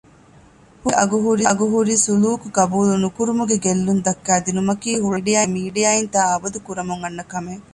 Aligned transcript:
ހުޅަނގުގެ 0.83 1.45
އަގުހުރި 1.49 1.95
ސުލޫކު 2.05 2.47
ގަބޫލު 2.57 2.95
ނުކުރުމުގެ 3.03 3.57
ގެއްލުން 3.65 4.01
ދައްކައިދިނުމަކީ 4.05 4.89
ހުޅަނގުގެ 5.03 5.33
މީޑިއާއިން 5.53 6.11
ތާއަބަދު 6.13 6.59
ކުރަމުން 6.65 7.01
އަންނަ 7.03 7.23
ކަމެއް 7.31 7.65